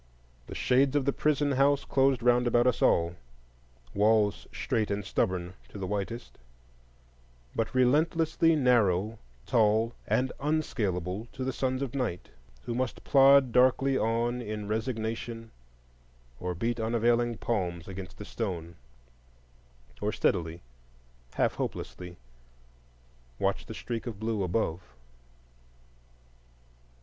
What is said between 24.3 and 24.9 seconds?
above.